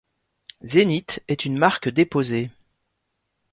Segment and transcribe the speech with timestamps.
[0.63, 2.49] Zénith est une marque déposée.